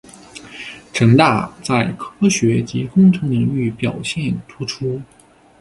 [0.93, 4.99] 城大在科学及工程领域表现突出。